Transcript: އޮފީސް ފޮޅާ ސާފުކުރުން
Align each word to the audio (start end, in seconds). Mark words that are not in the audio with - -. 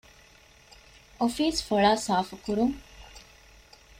އޮފީސް 1.19 1.61
ފޮޅާ 1.67 1.91
ސާފުކުރުން 2.05 2.75